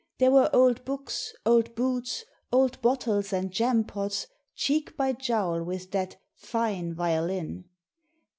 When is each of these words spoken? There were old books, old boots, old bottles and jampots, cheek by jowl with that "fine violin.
There 0.17 0.31
were 0.31 0.49
old 0.51 0.83
books, 0.83 1.31
old 1.45 1.75
boots, 1.75 2.25
old 2.51 2.81
bottles 2.81 3.31
and 3.31 3.51
jampots, 3.51 4.25
cheek 4.55 4.97
by 4.97 5.13
jowl 5.13 5.61
with 5.63 5.91
that 5.91 6.17
"fine 6.33 6.91
violin. 6.95 7.65